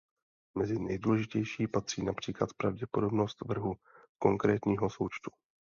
[0.57, 3.73] Mezi nejdůležitější patří například pravděpodobnost vrhu
[4.21, 5.31] konkrétního součtu.